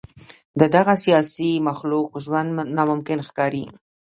[0.59, 3.65] د دغه سیاسي مخلوق ژوند ناممکن ښکاري.